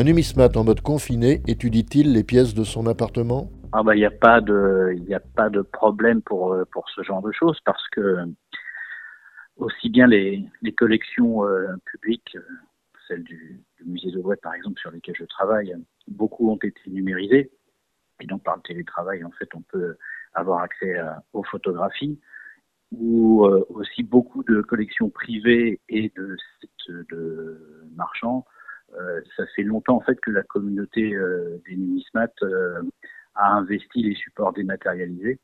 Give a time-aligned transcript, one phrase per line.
[0.00, 3.50] Un numismate en mode confiné étudie-t-il les pièces de son appartement?
[3.72, 7.86] Ah bah il n'y a pas de problème pour pour ce genre de choses parce
[7.90, 8.16] que
[9.58, 12.40] aussi bien les, collections euh, publiques, euh,
[13.06, 15.76] celles du, musée de par exemple sur lesquelles je travaille,
[16.08, 17.50] beaucoup ont été numérisées.
[18.20, 19.98] Et donc par le télétravail en fait on peut
[20.32, 20.96] avoir accès
[21.34, 22.18] aux photographies
[22.90, 28.59] ou euh, aussi beaucoup de collections privées et de sites de marchands euh,
[29.36, 32.82] ça fait longtemps en fait que la communauté euh, des numismates euh,
[33.34, 35.38] a investi les supports dématérialisés.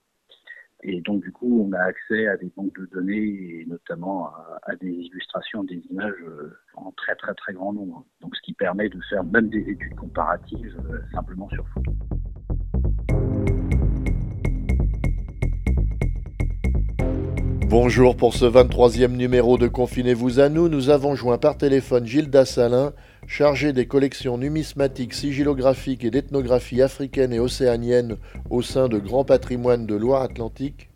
[0.82, 3.16] Et donc, du coup, on a accès à des banques de données
[3.60, 4.30] et notamment
[4.62, 6.22] à, des illustrations, des images
[6.74, 8.04] en très, très, très grand nombre.
[8.20, 10.76] Donc, ce qui permet de faire même des études comparatives
[11.12, 11.92] simplement sur photo.
[17.68, 20.68] Bonjour pour ce 23e numéro de Confinez-vous à nous.
[20.68, 22.92] Nous avons joint par téléphone Gilles Dassalin,
[23.26, 28.16] chargé des collections numismatiques, sigillographiques et d'ethnographie africaine et océanienne
[28.50, 30.90] au sein de Grand Patrimoine de Loire-Atlantique,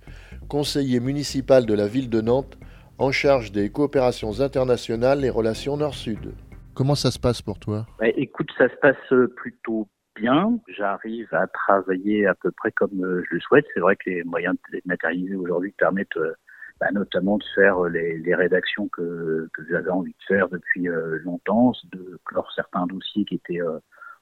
[0.49, 2.59] conseiller municipal de la ville de Nantes,
[2.99, 6.35] en charge des coopérations internationales et relations Nord-Sud.
[6.75, 7.87] Comment ça se passe pour toi?
[7.99, 10.59] Bah, Écoute, ça se passe plutôt bien.
[10.69, 13.65] J'arrive à travailler à peu près comme euh, je le souhaite.
[13.75, 16.35] C'est vrai que les moyens de aujourd'hui permettent euh,
[16.81, 21.19] bah, notamment de faire les, les rédactions que, que j'avais envie de faire depuis euh,
[21.19, 23.79] longtemps, de clore certains dossiers qui étaient euh,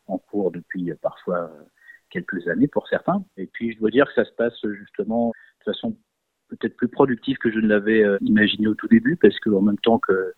[0.09, 1.53] en cours depuis euh, parfois
[2.11, 3.25] quelques années pour certains.
[3.37, 5.97] Et puis je dois dire que ça se passe justement de façon
[6.49, 9.79] peut-être plus productive que je ne l'avais imaginé au tout début, parce que en même
[9.79, 10.33] temps que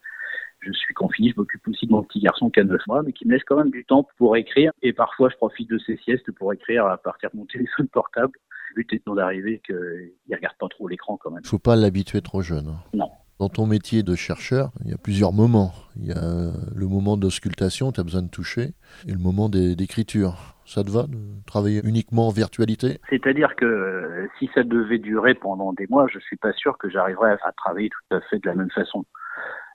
[0.59, 3.13] je suis confiné, je m'occupe aussi de mon petit garçon qui a 9 mois, mais
[3.13, 4.73] qui me laisse quand même du temps pour écrire.
[4.83, 8.33] Et parfois, je profite de ses siestes pour écrire à partir de mon téléphone portable.
[8.71, 11.41] Le but étant d'arriver qu'il ne regarde pas trop l'écran quand même.
[11.43, 12.69] Il ne faut pas l'habituer trop jeune.
[12.69, 12.81] hein.
[12.95, 13.11] Non.
[13.41, 15.73] Dans ton métier de chercheur, il y a plusieurs moments.
[15.97, 18.75] Il y a le moment d'auscultation, tu as besoin de toucher,
[19.09, 20.35] et le moment d'écriture.
[20.67, 23.01] Ça te va de travailler uniquement en virtualité?
[23.09, 26.91] C'est-à-dire que euh, si ça devait durer pendant des mois, je suis pas sûr que
[26.91, 29.07] j'arriverais à, travailler tout à fait de la même façon.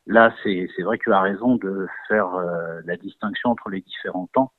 [0.06, 3.82] Là, c'est c'est vrai que tu as raison de faire euh, la distinction entre les
[3.82, 4.52] différents temps.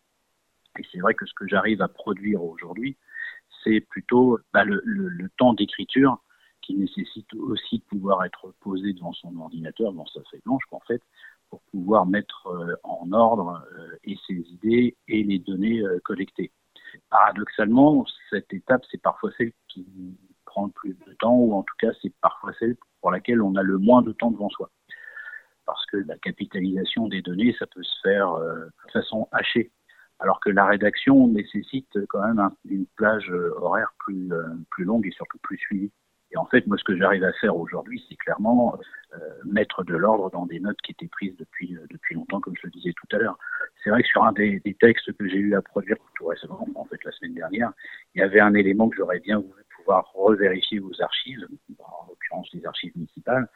[0.81, 2.97] Et c'est vrai que ce que j'arrive à produire aujourd'hui,
[3.67, 6.19] c'est plutôt bah, le, temps d'écriture
[6.63, 10.81] qui nécessite aussi de pouvoir être posé devant son ordinateur, devant sa feuille blanche, en
[10.81, 11.03] fait,
[11.51, 16.51] pour pouvoir mettre euh, en ordre euh, et ses idées et les données euh, collectées.
[17.11, 19.87] Paradoxalement, cette étape, c'est parfois celle qui
[20.45, 23.55] prend le plus de temps, ou en tout cas, c'est parfois celle pour laquelle on
[23.57, 24.71] a le moins de temps devant soi.
[25.67, 29.73] Parce que la capitalisation des données, ça peut se faire de façon hachée.
[30.19, 34.85] Alors que la rédaction nécessite quand même un- une plage euh, horaire plus, euh, plus
[34.85, 35.93] longue et surtout plus suivie.
[36.33, 38.77] Et en fait, moi, ce que j'arrive à faire aujourd'hui, c'est clairement
[39.15, 42.55] euh, mettre de l'ordre dans des notes qui étaient prises depuis, euh, depuis longtemps, comme
[42.57, 43.39] je le disais tout à l'heure.
[43.85, 46.67] C'est vrai que sur un des, des textes que j'ai eu à produire tout récemment,
[46.75, 47.73] en fait la semaine dernière,
[48.15, 51.47] il y avait un élément que j'aurais bien voulu pouvoir revérifier aux archives,
[51.79, 53.49] en l'occurrence les archives municipales,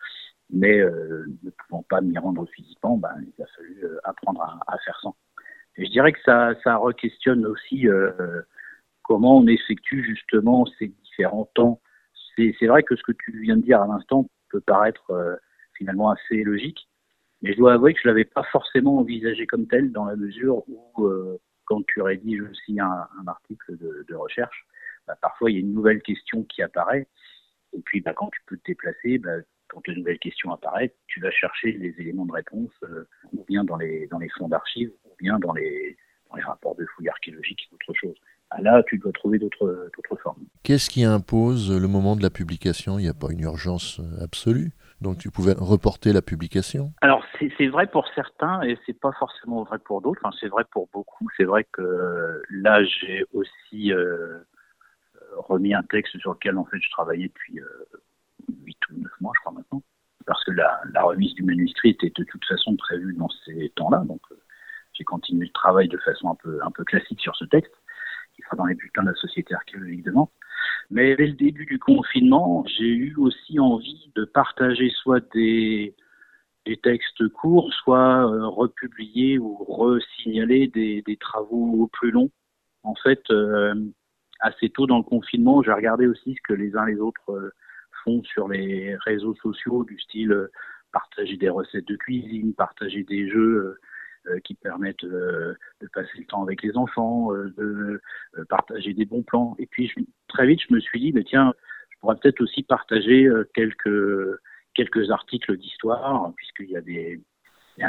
[0.50, 4.60] mais euh, ne pouvant pas m'y rendre physiquement, ben, il a fallu euh, apprendre à,
[4.75, 5.16] à faire sans.
[5.80, 8.42] Et je dirais que ça, ça re-questionne aussi euh,
[9.02, 11.80] comment on effectue justement ces différents temps.
[12.36, 15.36] C'est vrai que ce que tu viens de dire à l'instant peut paraître euh,
[15.74, 16.86] finalement assez logique,
[17.41, 20.62] mais je dois avouer que je l'avais pas forcément envisagé comme tel dans la mesure
[20.68, 24.66] où, euh, quand tu rédiges aussi un, un article de, de recherche,
[25.06, 27.08] bah, parfois il y a une nouvelle question qui apparaît,
[27.72, 29.36] et puis bah, quand tu peux te déplacer, bah,
[29.68, 33.64] quand une nouvelle question apparaît, tu vas chercher les éléments de réponse, euh, ou bien
[33.64, 35.97] dans les, dans les fonds d'archives, bien dans les,
[36.28, 38.14] dans les rapports de fouilles archéologiques ou autre chose.
[38.50, 39.86] Ah, là, tu dois trouver d'autres
[40.22, 40.42] formes.
[40.64, 42.98] Qu'est-ce qui impose le moment de la publication?
[42.98, 46.92] Il n'y a pas une urgence euh, absolue, donc tu pouvais reporter la publication?
[47.00, 50.21] Alors c'est vrai pour certains et c'est pas forcément vrai pour d'autres.
[50.24, 51.28] Enfin, c'est vrai pour beaucoup.
[51.36, 54.39] C'est vrai que euh, là j'ai aussi euh,
[55.36, 58.00] remis un texte sur lequel en fait je travaillais depuis euh,
[58.65, 59.83] 8 ou 9 mois, je crois maintenant,
[60.27, 63.98] parce que la, la remise du manuscrit était de toute façon prévue dans ces temps-là.
[64.06, 64.40] Donc euh,
[65.00, 67.72] j'ai continué le travail de façon un peu un peu classique sur ce texte,
[68.34, 70.32] qui sera dans les bulletins de la Société archéologique de Nantes.
[70.91, 75.94] Mais dès le début du confinement, j'ai eu aussi envie de partager soit des
[76.66, 82.30] des textes courts, soit euh, republier ou resignaler des, des travaux plus longs.
[82.82, 83.74] En fait, euh,
[84.41, 87.50] assez tôt dans le confinement, j'ai regardé aussi ce que les uns les autres euh,
[88.04, 90.48] font sur les réseaux sociaux, du style
[90.92, 93.78] partager des recettes de cuisine, partager des jeux
[94.45, 98.01] qui permettent euh, de passer le temps avec les enfants, euh, de
[98.39, 99.57] euh, partager des bons plans.
[99.59, 99.93] Et puis
[100.28, 101.53] très vite, je me suis dit, mais tiens,
[101.91, 104.39] je pourrais peut-être aussi partager euh, quelques
[104.75, 107.21] quelques articles d'histoire, puisqu'il y a des
[107.78, 107.83] il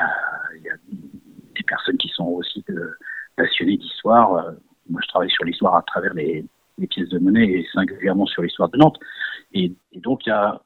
[0.64, 2.64] y a, des personnes qui sont aussi
[3.36, 4.54] passionnés d'histoire.
[4.90, 6.46] Moi, je travaille sur l'histoire à travers les,
[6.90, 8.98] pièces de monnaie et singulièrement sur l'histoire de Nantes.
[9.54, 10.62] Et, donc, il y a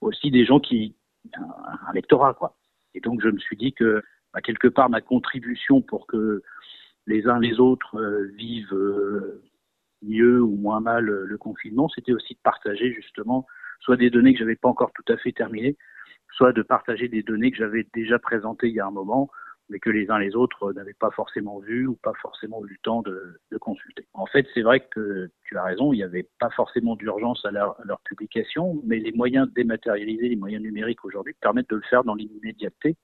[0.00, 0.96] aussi des gens qui,
[1.36, 1.42] un,
[1.88, 2.56] un lectorat, quoi.
[2.94, 4.02] Et donc, je me suis dit que,
[4.34, 6.42] bah, quelque part, ma contribution pour que
[7.06, 9.42] les uns les autres euh, vivent euh,
[10.02, 13.46] mieux ou moins mal euh, le confinement, c'était aussi de partager justement
[13.80, 15.76] soit des données que j'avais pas encore tout à fait terminées,
[16.32, 19.30] soit de partager des données que j'avais déjà présentées il y a un moment,
[19.68, 22.76] mais que les uns les autres n'avaient pas forcément vu ou pas forcément eu le
[22.82, 24.06] temps de, consulter.
[24.14, 27.48] En fait, c'est vrai que tu as raison, il n'y avait pas forcément d'urgence à
[27.48, 32.04] à leur, publication, mais les moyens dématérialisés, les moyens numériques aujourd'hui permettent de le faire
[32.04, 32.96] dans l'immédiateté.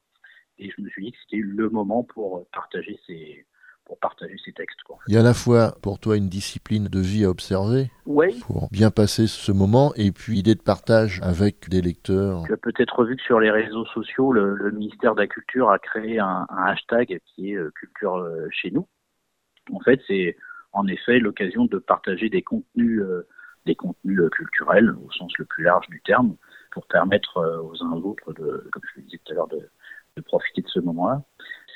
[0.60, 3.46] Et je me suis dit que c'était le moment pour partager ces,
[3.90, 4.80] pour partager ces textes.
[4.84, 4.98] Quoi.
[5.08, 7.90] Il y a à la fois pour toi une discipline de vie à observer
[8.46, 12.44] pour bien passer ce moment et puis l'idée de partage avec des lecteurs.
[12.46, 15.80] Tu as peut-être vu que sur les réseaux sociaux, le, ministère de la Culture a
[15.80, 18.86] créé un, hashtag qui est euh, Culture euh, chez nous.
[19.72, 20.36] En fait, c'est
[20.72, 23.26] en effet l'occasion de partager des contenus, euh,
[23.66, 26.36] des contenus culturels au sens le plus large du terme
[26.70, 29.68] pour permettre aux uns aux autres, de, comme je le disais tout à l'heure, de,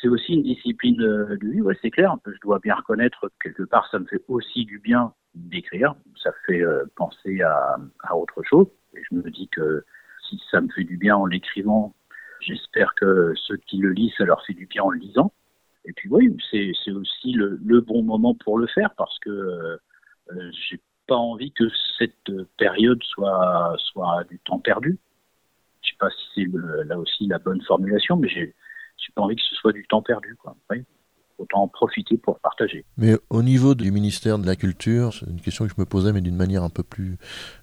[0.05, 2.15] c'est aussi une discipline de vie, c'est clair.
[2.27, 5.95] Je dois bien reconnaître que quelque part, ça me fait aussi du bien d'écrire.
[6.23, 7.79] Ça fait euh, penser à,
[8.15, 8.67] autre chose.
[8.95, 9.85] Et je me dis que
[10.29, 11.95] si ça me fait du bien en l'écrivant,
[12.41, 15.33] j'espère que ceux qui le lisent, ça leur fait du bien en le lisant.
[15.87, 20.81] Et puis oui, c'est aussi le, bon moment pour le faire parce que euh, j'ai
[21.07, 21.65] pas envie que
[21.99, 24.99] cette période soit, soit du temps perdu.
[25.83, 28.55] Je sais pas si c'est là aussi la bonne formulation, mais j'ai
[29.05, 30.37] j'ai pas envie que ce soit du temps perdu.
[30.37, 30.57] Quoi.
[31.39, 32.85] Autant en profiter pour partager.
[32.97, 36.13] Mais au niveau du ministère de la Culture, c'est une question que je me posais,
[36.13, 37.17] mais d'une manière un peu plus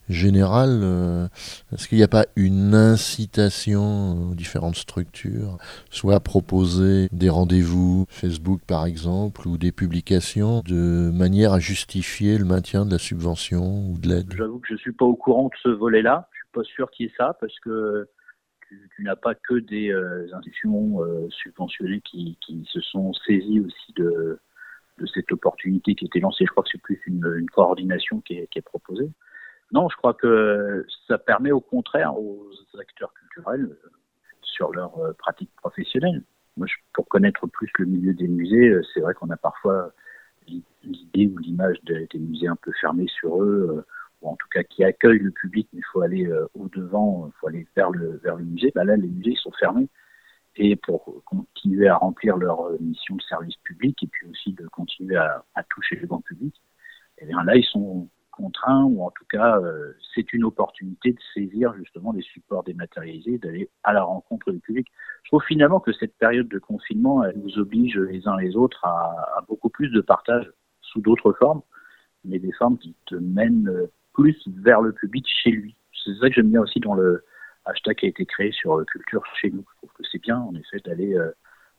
[0.09, 1.27] générale, euh,
[1.71, 5.57] est-ce qu'il n'y a pas une incitation aux différentes structures,
[5.89, 12.43] soit proposer des rendez-vous Facebook par exemple, ou des publications, de manière à justifier le
[12.43, 14.33] maintien de la subvention ou de l'aide?
[14.35, 16.27] J'avoue que je ne suis pas au courant de ce volet-là.
[16.33, 18.09] Je suis pas sûr qu'il y ait ça, parce que
[18.95, 24.39] tu, n'as pas que des euh, institutions euh, subventionnées qui, se sont saisies aussi de,
[25.13, 26.45] cette opportunité qui était lancée.
[26.45, 29.09] Je crois que c'est plus une, coordination qui est, proposée.
[29.71, 33.89] Non, je crois que ça permet au contraire aux acteurs culturels euh,
[34.44, 36.24] sur leur pratique professionnelle.
[36.57, 39.91] Moi, pour connaître plus le milieu des musées, c'est vrai qu'on a parfois
[40.47, 43.85] l'idée ou l'image des musées un peu fermés sur eux
[44.21, 47.27] ou en tout cas qui accueille le public, mais il faut aller euh, au devant,
[47.27, 48.71] il faut aller vers le vers le musée.
[48.75, 49.89] Bah là, les musées sont fermés
[50.56, 54.68] et pour continuer à remplir leur euh, mission de service public et puis aussi de
[54.68, 56.53] continuer à, toucher le grand public,
[57.18, 61.12] et eh bien là, ils sont contraints ou en tout cas, euh, c'est une opportunité
[61.12, 64.88] de saisir justement des supports dématérialisés, d'aller à la rencontre du public.
[65.24, 68.83] Je trouve finalement que cette période de confinement, elle nous oblige les uns les autres
[68.85, 70.50] à beaucoup plus de partage
[70.81, 71.62] sous d'autres formes,
[72.25, 73.69] mais des formes qui te mènent
[74.13, 75.75] plus vers le public chez lui.
[76.04, 77.24] C'est ça que j'aime bien aussi dans le
[77.66, 79.66] hashtag qui a été créé sur Culture chez nous.
[79.72, 81.31] Je trouve que c'est bien, en effet, d'aller euh,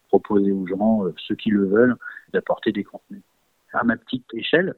[0.08, 1.96] proposer aux gens, euh, ceux qui le veulent,
[2.32, 3.22] d'apporter des contenus.
[3.72, 4.74] À ma petite échelle,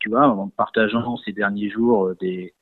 [0.00, 2.52] tu vois, en partageant ces derniers jours euh, des,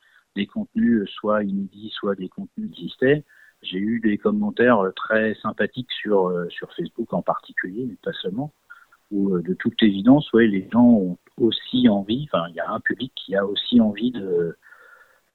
[0.47, 3.23] contenus soit inédits, soit des contenus qui existaient,
[3.61, 6.29] j'ai eu des commentaires très sympathiques sur
[6.75, 8.53] Facebook en particulier, mais pas seulement,
[9.15, 12.79] où de toute évidence, ouais, les gens ont aussi envie, enfin, il y a un
[12.79, 14.57] public qui a aussi envie de,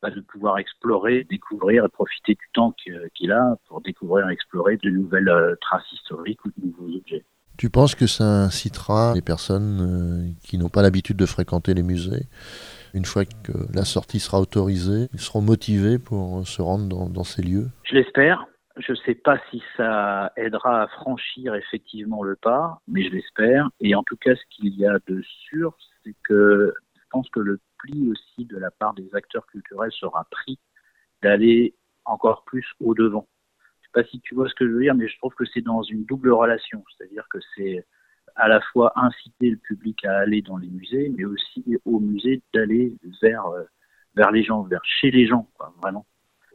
[0.03, 2.75] bah, de pouvoir explorer, découvrir et profiter du temps
[3.15, 7.25] qu'il a pour découvrir et explorer de nouvelles euh, traces historiques ou de nouveaux objets.
[7.59, 11.83] Tu penses que ça incitera les personnes euh, qui n'ont pas l'habitude de fréquenter les
[11.83, 12.27] musées
[12.95, 17.25] une fois que la sortie sera autorisée, ils seront motivés pour se rendre dans, dans
[17.25, 17.69] ces lieux?
[17.85, 18.47] Je l'espère.
[18.77, 23.69] Je ne sais pas si ça aidera à franchir effectivement le pas, mais je l'espère.
[23.81, 27.41] Et en tout cas, ce qu'il y a de sûr, c'est que je pense que
[27.41, 30.59] le pli aussi de la part des acteurs culturels sera pris
[31.23, 31.75] d'aller
[32.05, 33.29] encore plus au devant.
[33.81, 35.45] Je sais pas si tu vois ce que je veux dire, mais je trouve que
[35.47, 37.85] c'est dans une double relation, c'est-à-dire que c'est
[38.37, 42.43] à la fois inciter le public à aller dans les musées, mais aussi au musée
[42.55, 43.65] d'aller vers euh,
[44.15, 46.07] vers les gens, vers chez les gens, quoi, vraiment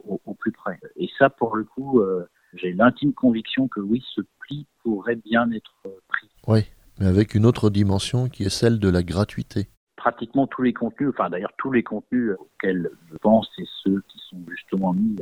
[0.06, 0.78] au, au, plus près.
[0.96, 5.50] Et ça, pour le coup, euh, j'ai l'intime conviction que oui, ce pli pourrait bien
[5.52, 5.74] être
[6.08, 6.28] pris.
[6.46, 6.60] Oui,
[6.98, 9.68] mais avec une autre dimension qui est celle de la gratuité.
[9.96, 14.18] Pratiquement tous les contenus, enfin d'ailleurs tous les contenus auxquels je pense et ceux qui
[14.30, 15.16] sont justement mis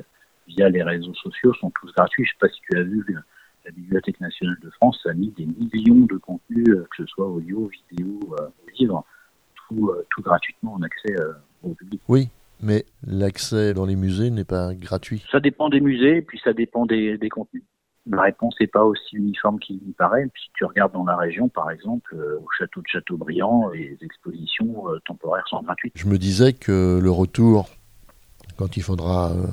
[0.47, 2.25] via les réseaux sociaux sont tous gratuits.
[2.25, 3.17] Je ne sais pas si tu as vu,
[3.65, 7.27] la Bibliothèque nationale de France a mis des millions de contenus, euh, que ce soit
[7.27, 8.49] audio, vidéo, euh,
[8.79, 9.05] livres,
[9.55, 11.15] tout, euh, tout gratuitement en accès
[11.63, 12.01] au public.
[12.09, 12.29] Oui,
[12.65, 15.23] mais l'accès dans les musées n'est pas gratuit.
[15.31, 17.63] Ça dépend des musées et puis ça dépend des, des contenus.
[18.07, 20.25] la réponse n'est pas aussi uniforme qu'il y paraît.
[20.43, 24.89] Si tu regardes dans la région, par exemple, euh, au château de Châteaubriand, les expositions
[24.89, 25.93] euh, temporaires sont gratuites.
[25.95, 27.69] Je me disais que le retour,
[28.57, 29.47] quand il faudra euh,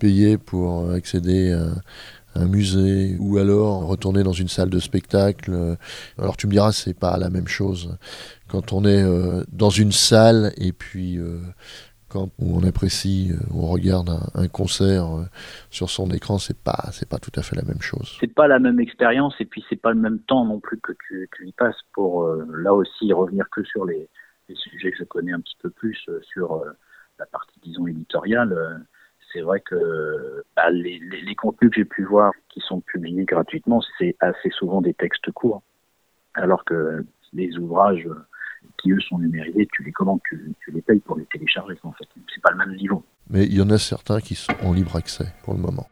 [0.00, 5.76] payer pour accéder à un musée ou alors retourner dans une salle de spectacle,
[6.18, 7.96] alors tu me diras, c'est pas la même chose.
[8.48, 9.02] Quand on est
[9.50, 11.18] dans une salle et puis
[12.16, 15.24] quand on apprécie, euh, on regarde un, concert euh,
[15.68, 18.16] sur son écran, c'est pas, c'est pas tout à fait la même chose.
[18.20, 20.92] C'est pas la même expérience et puis c'est pas le même temps non plus que
[21.06, 24.08] tu, y passes pour euh, là aussi revenir que sur les,
[24.54, 26.64] sujets que je connais un petit peu plus sur
[27.18, 28.86] la partie disons éditoriale.
[29.32, 33.82] c'est vrai que bah, les, les, contenus que j'ai pu voir qui sont publiés gratuitement,
[33.98, 35.62] c'est assez souvent des textes courts,
[36.34, 38.08] alors que les ouvrages
[38.78, 42.04] qui eux sont numérisés, tu les commandes, tu, les payes pour les télécharger en fait.
[42.34, 43.04] C'est pas le même niveau.
[43.30, 45.88] Mais il y en a certains qui sont en libre accès pour le moment.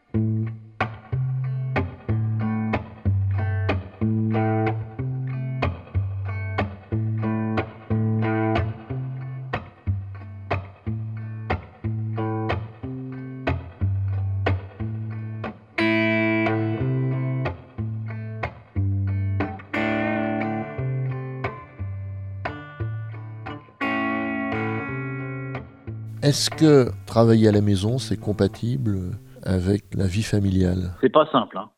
[26.24, 29.10] Est-ce que travailler à la maison, c'est compatible
[29.42, 30.94] avec la vie familiale?
[31.02, 31.58] C'est pas simple.
[31.58, 31.70] Hein.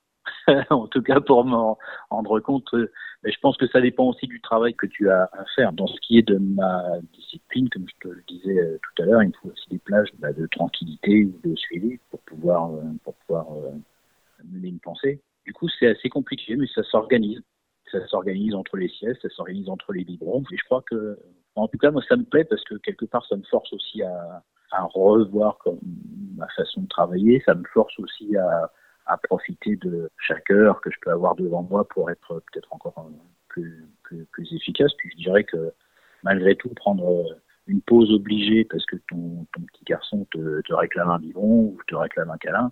[0.70, 1.76] en tout cas, pour m'en
[2.10, 2.88] rendre compte, euh,
[3.24, 5.72] je pense que ça dépend aussi du travail que tu as à faire.
[5.72, 6.80] Dans ce qui est de ma
[7.12, 9.80] discipline, comme je te le disais euh, tout à l'heure, il me faut aussi des
[9.80, 13.72] plages bah, de tranquillité ou de suivi pour pouvoir, euh,
[14.44, 15.20] mener une pensée.
[15.44, 17.42] Du coup, c'est assez compliqué, mais ça s'organise.
[17.90, 20.44] Ça s'organise entre les siestes, ça s'organise entre les biberons.
[20.52, 21.18] Et je crois que
[21.56, 24.02] en tout cas, moi, ça me plaît parce que quelque part, ça me force aussi
[24.02, 24.42] à,
[24.92, 25.58] revoir
[26.36, 27.42] ma façon de travailler.
[27.46, 28.70] Ça me force aussi à,
[29.22, 33.10] profiter de chaque heure que je peux avoir devant moi pour être peut-être encore
[33.48, 33.88] plus,
[34.52, 34.92] efficace.
[34.98, 35.72] Puis je dirais que
[36.22, 37.24] malgré tout, prendre
[37.66, 42.30] une pause obligée parce que ton, petit garçon te, réclame un biberon ou te réclame
[42.30, 42.70] un câlin,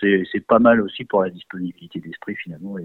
[0.00, 2.76] c'est pas mal aussi pour la disponibilité d'esprit finalement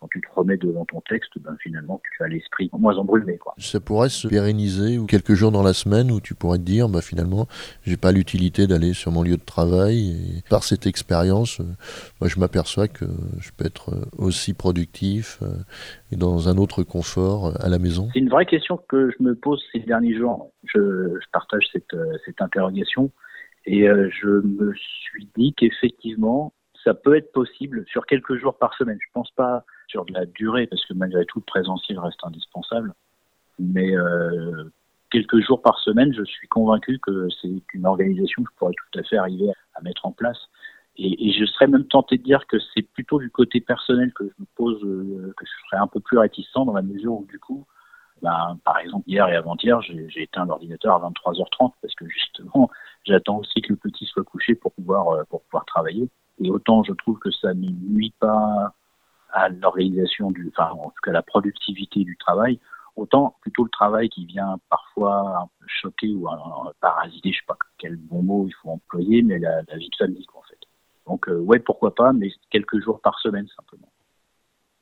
[0.00, 3.36] quand tu te remets devant ton texte, ben finalement tu as l'esprit moins embrumé.
[3.36, 3.54] Quoi.
[3.58, 6.88] Ça pourrait se pérenniser ou quelques jours dans la semaine où tu pourrais te dire
[6.88, 7.46] ben, finalement
[7.84, 11.64] j'ai pas l'utilité d'aller sur mon lieu de travail et par cette expérience, euh,
[12.20, 13.04] moi je m'aperçois que
[13.40, 15.48] je peux être euh, aussi productif euh,
[16.12, 18.08] et dans un autre confort à la maison.
[18.14, 20.50] C'est une vraie question que je me pose ces derniers jours.
[20.64, 23.10] Je, je partage cette, cette interrogation
[23.66, 26.54] et je me suis dit qu'effectivement
[26.84, 28.98] ça peut être possible sur quelques jours par semaine.
[29.00, 32.94] Je pense pas sur de la durée, parce que malgré tout, le présentiel reste indispensable.
[33.58, 34.64] Mais euh,
[35.10, 38.98] quelques jours par semaine, je suis convaincu que c'est une organisation que je pourrais tout
[38.98, 40.38] à fait arriver à mettre en place.
[40.96, 44.34] Et, je serais même tenté de dire que c'est plutôt du côté personnel que je
[44.38, 47.38] me pose, euh, que je serais un peu plus réticent dans la mesure où, du
[47.38, 47.66] coup,
[48.22, 52.68] ben, par exemple, hier et avant-hier, j'ai éteint l'ordinateur à 23h30 parce que justement,
[53.04, 56.08] j'attends aussi que le petit soit couché pour pouvoir, euh, pour pouvoir travailler.
[56.42, 58.74] Et autant je trouve que ça ne nuit pas
[59.32, 62.58] à l'organisation du, enfin en tout cas la productivité du travail,
[62.96, 67.56] autant plutôt le travail qui vient parfois un choquer ou un, parasiter, je sais pas
[67.78, 70.58] quel bon mot il faut employer, mais la, vie de famille quoi, en fait.
[71.06, 73.90] Donc euh, ouais pourquoi pas, mais quelques jours par semaine simplement.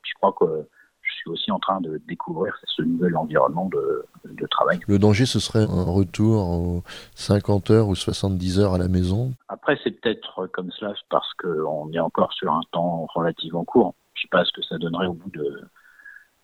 [0.03, 0.69] Je crois que
[1.19, 4.81] suis aussi en train de découvrir ce nouvel environnement de, de, travail.
[4.87, 6.83] Le danger, ce serait un retour aux
[7.15, 9.33] 50 heures ou 70 heures à la maison?
[9.49, 13.95] Après, c'est peut-être comme cela parce qu'on est encore sur un temps relativement court.
[14.15, 15.63] Je sais pas ce que ça donnerait au bout de,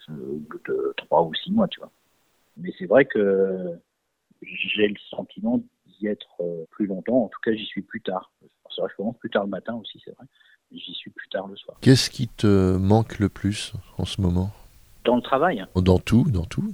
[0.09, 1.91] de 3 ou 6 mois, tu vois.
[2.57, 3.79] Mais c'est vrai que
[4.43, 7.25] j'ai le sentiment d'y être euh, plus longtemps.
[7.25, 8.31] En tout cas, j'y suis plus tard.
[8.75, 10.27] C'est vrai, je commence plus tard le matin aussi, c'est vrai.
[10.73, 11.77] J'y suis plus tard le soir.
[11.81, 14.51] Qu'est-ce qui te manque le plus en ce moment?
[15.05, 16.73] Dans le travail oh, Dans tout, dans tout.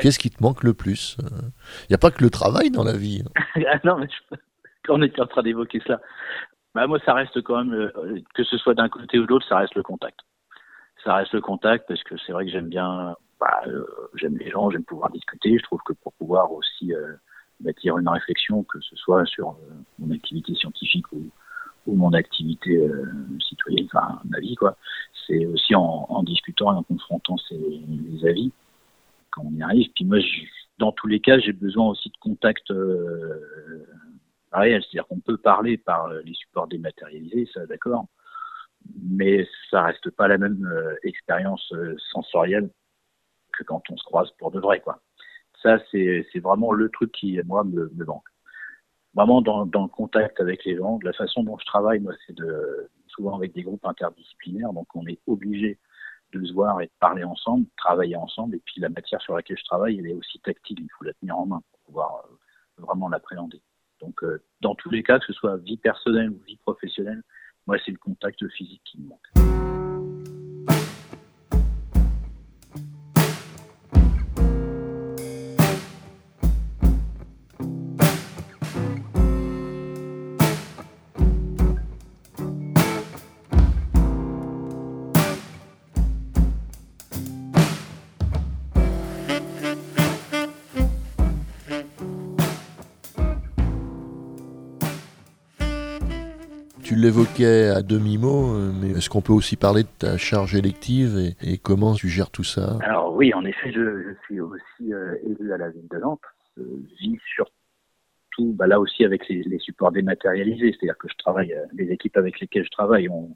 [0.00, 2.96] Qu'est-ce qui te manque le plus Il n'y a pas que le travail dans la
[2.96, 3.22] vie.
[3.66, 4.08] ah non, mais
[4.88, 6.00] on était en train d'évoquer cela.
[6.74, 9.46] Bah, moi, ça reste quand même, euh, que ce soit d'un côté ou de l'autre,
[9.48, 10.20] ça reste le contact
[11.06, 14.50] ça reste le contact parce que c'est vrai que j'aime bien, bah, euh, j'aime les
[14.50, 15.56] gens, j'aime pouvoir discuter.
[15.56, 17.14] Je trouve que pour pouvoir aussi euh,
[17.60, 21.30] bâtir une réflexion, que ce soit sur euh, mon activité scientifique ou,
[21.86, 22.90] ou mon activité
[23.40, 24.76] citoyenne, enfin ma vie, quoi,
[25.26, 28.52] c'est aussi en, discutant et en confrontant ces, les avis
[29.30, 29.88] quand on y arrive.
[29.94, 30.18] Puis moi,
[30.78, 32.72] dans tous les cas, j'ai besoin aussi de contact
[34.52, 38.06] réel, c'est-à-dire qu'on peut parler par les supports dématérialisés, ça, d'accord
[39.02, 42.70] mais ça reste pas la même euh, expérience euh, sensorielle
[43.52, 45.00] que quand on se croise pour de vrai, quoi.
[45.62, 48.28] Ça, c'est vraiment le truc qui, moi, me manque.
[49.16, 52.12] Vraiment, dans, dans, le contact avec les gens, de la façon dont je travaille, moi,
[52.26, 55.78] c'est de souvent avec des groupes interdisciplinaires, donc on est obligé
[56.34, 58.56] de se voir et de parler ensemble, travailler ensemble.
[58.56, 61.14] Et puis la matière sur laquelle je travaille, elle est aussi tactile, il faut la
[61.14, 63.62] tenir en main pour pouvoir euh, vraiment l'appréhender.
[64.00, 67.22] Donc euh, dans tous les cas, que ce soit vie personnelle ou vie professionnelle,
[67.66, 69.65] moi c'est le contact physique qui me manque.
[96.86, 101.18] Tu l'évoquais à demi-mot, euh, mais est-ce qu'on peut aussi parler de ta charge élective
[101.42, 102.78] et, comment tu gères tout ça?
[102.80, 106.20] Alors oui, en effet, je, suis aussi euh, élu à la ville de Nantes.
[106.56, 106.62] Je
[107.00, 111.90] vis surtout bah, là aussi avec les, supports dématérialisés, c'est-à-dire que je travaille, euh, les
[111.90, 113.34] équipes avec lesquelles je travaille, on,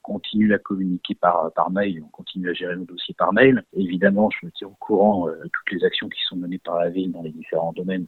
[0.00, 3.62] continue à communiquer par, mail, on continue à gérer nos dossiers par mail.
[3.74, 6.88] Évidemment, je me tiens au courant de toutes les actions qui sont menées par la
[6.88, 8.06] ville dans les différents domaines,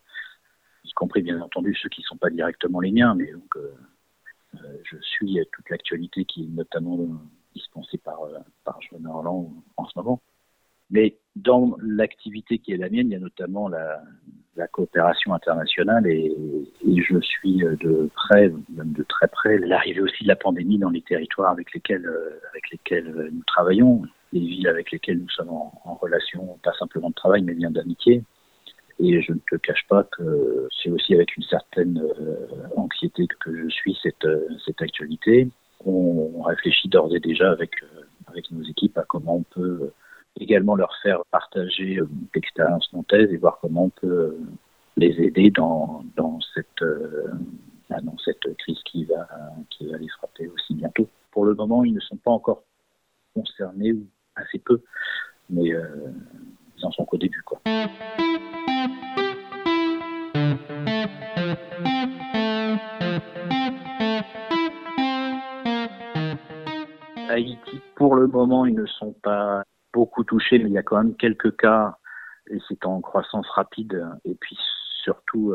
[0.84, 3.74] y compris bien entendu ceux qui ne sont pas directement les miens, mais donc euh,
[4.54, 6.98] je suis toute l'actualité qui est notamment
[7.54, 10.20] dispensée par, euh, par Joanne Orland en ce moment.
[10.90, 14.02] Mais dans l'activité qui est la mienne, il y a notamment la,
[14.56, 16.34] la coopération internationale et,
[16.84, 20.90] et, je suis de près, même de très près, l'arrivée aussi de la pandémie dans
[20.90, 24.02] les territoires avec lesquels, euh, avec lesquels nous travaillons,
[24.32, 28.24] les villes avec lesquelles nous sommes en relation, pas simplement de travail, mais bien d'amitié.
[29.02, 33.56] Et je ne te cache pas que c'est aussi avec une certaine euh, anxiété que
[33.56, 35.48] je suis cette, euh, cette actualité.
[35.86, 39.90] On réfléchit d'ores et déjà avec, euh, avec nos équipes à comment on peut
[40.38, 41.98] également leur faire partager
[42.34, 44.36] l'expérience nantaise et voir comment on peut
[44.98, 46.84] les aider dans, dans, cette,
[47.88, 49.26] bah, dans cette crise qui va,
[49.70, 51.08] qui va les frapper aussi bientôt.
[51.32, 52.62] Pour le moment, ils ne sont pas encore
[53.34, 54.82] concernés, ou assez peu,
[55.48, 57.42] mais ils en sont qu'au début.
[57.42, 57.60] Quoi.
[68.40, 71.96] Moment, ils ne sont pas beaucoup touchés, mais il y a quand même quelques cas,
[72.50, 74.06] et c'est en croissance rapide.
[74.24, 74.58] Et puis
[75.02, 75.54] surtout,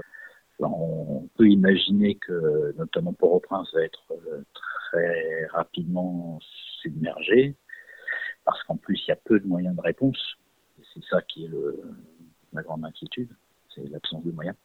[0.60, 6.40] on peut imaginer que, notamment Port-au-Prince, va être euh, très rapidement
[6.82, 7.56] submergé,
[8.46, 10.38] parce qu'en plus, il y a peu de moyens de réponse.
[10.94, 11.82] C'est ça qui est le,
[12.54, 13.30] la grande inquiétude,
[13.74, 14.56] c'est l'absence de moyens.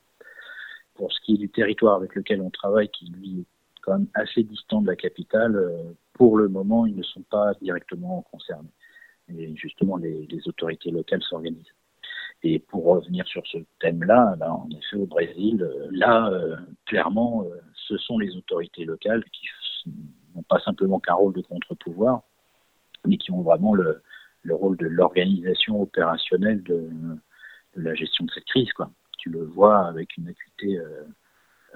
[0.94, 4.08] Pour ce qui est du territoire avec lequel on travaille, qui lui est quand même
[4.14, 8.68] assez distant de la capitale, euh, pour le moment, ils ne sont pas directement concernés.
[9.30, 11.74] Et justement, les, autorités locales s'organisent.
[12.42, 17.46] Et pour revenir sur ce thème-là, ben, en effet, au Brésil, euh, là, euh, clairement,
[17.88, 19.46] ce sont les autorités locales qui
[20.34, 22.20] n'ont pas simplement qu'un rôle de contre-pouvoir,
[23.06, 24.02] mais qui ont vraiment le,
[24.42, 26.90] le rôle de l'organisation opérationnelle de,
[27.76, 28.68] la gestion de cette crise.
[29.16, 31.02] Tu le vois avec une acuité euh,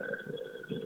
[0.01, 0.79] euh,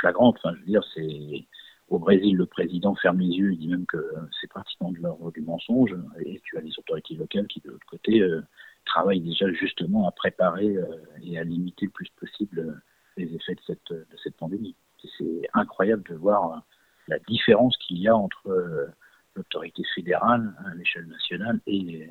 [0.00, 0.38] flagrante.
[0.44, 1.46] Je veux dire, c'est
[1.92, 4.02] au Brésil, le président ferme les yeux, il dit même que
[4.40, 5.94] c'est pratiquement de l'ordre du mensonge.
[6.24, 8.40] Et tu as les autorités locales qui, de l'autre côté, euh,
[8.86, 10.86] travaillent déjà justement à préparer euh,
[11.22, 12.82] et à limiter le plus possible
[13.18, 14.74] les effets de cette, de cette pandémie.
[15.18, 16.62] C'est incroyable de voir
[17.08, 18.88] la différence qu'il y a entre
[19.34, 22.08] l'autorité fédérale à l'échelle nationale et,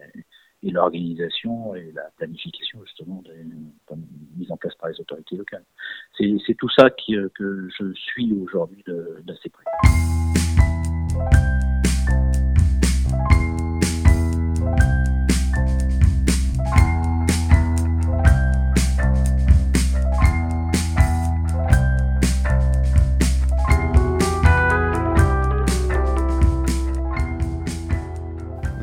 [0.64, 3.96] et l'organisation et la planification justement des,
[4.38, 5.66] mise en place par les autorités locales.
[6.18, 8.84] C'est tout ça qui, euh, que je suis aujourd'hui
[9.26, 9.64] d'assez près.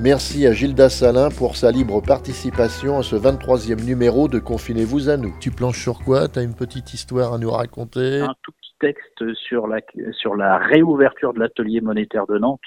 [0.00, 5.16] Merci à Gilda Salin pour sa libre participation à ce 23e numéro de Confinez-vous à
[5.16, 5.34] nous.
[5.40, 6.28] Tu planches sur quoi?
[6.28, 8.20] Tu as une petite histoire à nous raconter?
[8.20, 9.80] Un tout petit texte sur la,
[10.12, 12.60] sur la réouverture de l'atelier monétaire de Nantes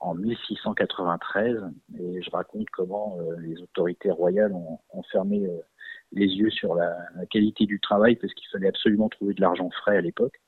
[0.00, 1.56] en 1693
[2.00, 5.60] et je raconte comment euh, les autorités royales ont, fermé euh,
[6.10, 6.96] les yeux sur la,
[7.30, 10.40] qualité du travail parce qu'il fallait absolument trouver de l'argent frais à l'époque.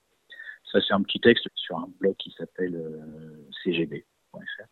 [0.72, 4.66] Ça c'est un petit texte sur un blog qui s'appelle euh, cgb.fr.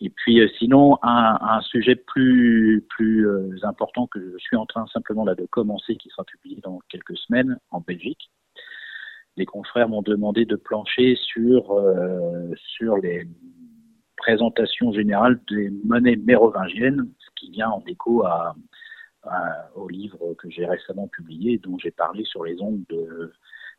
[0.00, 4.64] Et puis euh, sinon, un, un, sujet plus plus euh, important que je suis en
[4.64, 8.30] train simplement là de commencer, qui sera publié dans quelques semaines en Belgique.
[9.36, 13.26] Les confrères m'ont demandé de plancher sur euh, sur les
[14.16, 18.54] présentations générales des monnaies mérovingiennes, ce qui vient en écho à,
[19.74, 22.84] au livre que j'ai récemment publié, dont j'ai parlé sur les ondes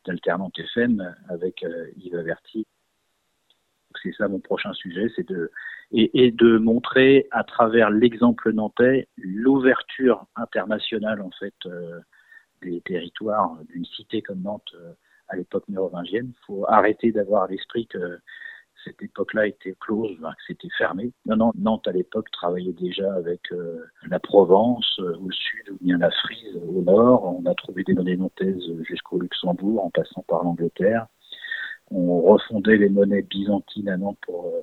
[0.05, 1.65] d'Alternante FM avec
[1.97, 2.65] Yves Averti
[4.01, 5.51] c'est ça mon prochain sujet, c'est de
[5.91, 11.99] et, et, de montrer à travers l'exemple nantais l'ouverture internationale en fait euh,
[12.61, 14.93] des territoires d'une cité comme Nantes euh,
[15.27, 16.29] à l'époque mérovingienne.
[16.29, 18.19] Il faut arrêter d'avoir à l'esprit que
[18.83, 21.11] cette époque-là était close, que c'était fermé.
[21.25, 25.77] Non, non, Nantes à l'époque travaillait déjà avec euh, la Provence euh, au sud ou
[25.81, 27.39] bien la Frise au nord.
[27.39, 31.07] On a trouvé des monnaies nantaises jusqu'au Luxembourg en passant par l'Angleterre.
[31.91, 34.61] On refondait les monnaies byzantines à Nantes pour euh,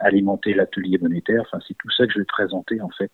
[0.00, 1.42] alimenter l'atelier monétaire.
[1.42, 3.12] Enfin, c'est tout ça que je vais présenter en fait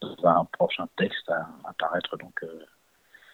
[0.00, 2.42] dans un prochain texte à apparaître donc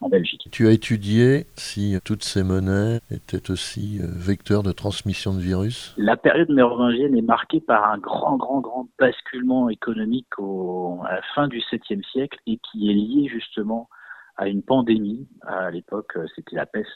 [0.09, 0.49] Belgique.
[0.51, 5.95] Tu as étudié si toutes ces monnaies étaient aussi euh, vecteurs de transmission de virus?
[5.97, 11.49] La période mérovingienne est marquée par un grand, grand, grand basculement économique à la fin
[11.49, 13.89] du 7e siècle et qui est lié justement
[14.37, 15.29] à une pandémie.
[15.43, 16.89] À l'époque, euh, c'était la peste,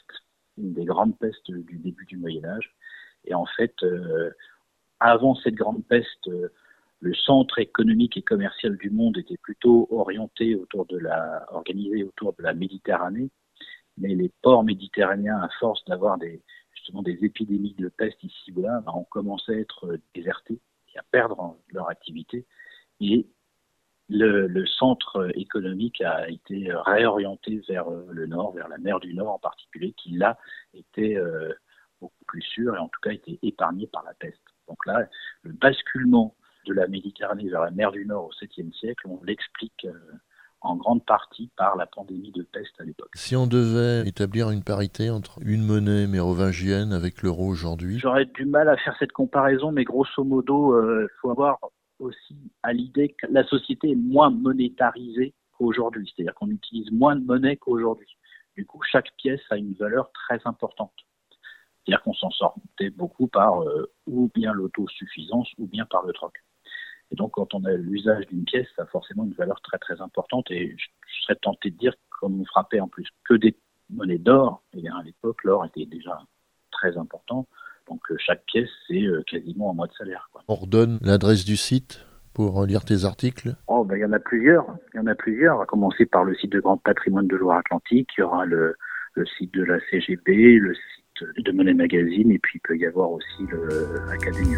[0.57, 2.75] une des grandes pestes du début du Moyen Âge.
[3.25, 4.31] Et en fait, euh,
[4.99, 6.29] avant cette grande peste,
[7.01, 12.33] le centre économique et commercial du monde était plutôt orienté autour de la, organisé autour
[12.33, 13.29] de la Méditerranée,
[13.97, 16.41] mais les ports méditerranéens, à force d'avoir des,
[16.73, 20.59] justement des épidémies de peste ici ou là, ont commencé à être désertés
[20.93, 22.45] et à perdre leur activité.
[22.99, 23.27] Et
[24.09, 29.35] le, le, centre économique a été réorienté vers le nord, vers la mer du Nord
[29.35, 30.37] en particulier, qui là
[30.73, 31.53] était euh,
[32.01, 34.48] beaucoup plus sûr et en tout cas était épargné par la peste.
[34.69, 35.05] Donc là,
[35.43, 39.85] le basculement de la Méditerranée vers la mer du Nord au 7e siècle, on l'explique
[39.85, 39.93] euh,
[40.61, 43.09] en grande partie par la pandémie de peste à l'époque.
[43.15, 47.97] Si on devait établir une parité entre une monnaie mérovingienne avec l'euro aujourd'hui?
[47.99, 51.59] J'aurais du mal à faire cette comparaison, mais grosso modo, il euh, faut avoir
[51.99, 57.25] aussi à l'idée que la société est moins monétarisée qu'aujourd'hui, c'est-à-dire qu'on utilise moins de
[57.25, 58.17] monnaie qu'aujourd'hui.
[58.55, 60.93] Du coup, chaque pièce a une valeur très importante.
[61.89, 66.33] C'est-à-dire qu'on s'en sortait beaucoup par euh, ou bien l'autosuffisance ou bien par le troc.
[67.11, 69.99] Et donc, quand on a l'usage d'une pièce, ça a forcément une valeur très très
[69.99, 70.51] importante.
[70.51, 70.85] Et je,
[71.23, 73.57] serais tenté de dire, comme on frappait en plus que des
[73.89, 76.21] monnaies d'or, et eh bien à l'époque, l'or était déjà
[76.69, 77.47] très important.
[77.87, 80.29] Donc, euh, chaque pièce, c'est euh, quasiment un mois de salaire.
[80.47, 83.55] On redonne l'adresse du site pour lire tes articles?
[83.65, 84.67] Oh, ben, il y en a plusieurs.
[84.93, 85.55] Il y en a plusieurs.
[85.55, 88.09] On va commencer par le site de Grand Patrimoine de Loire-Atlantique.
[88.15, 88.75] Il y aura le,
[89.15, 90.98] le site de la CGB, le site
[91.37, 93.45] de Monnaie Magazine, et puis il peut y avoir aussi
[94.07, 94.55] l'Académie.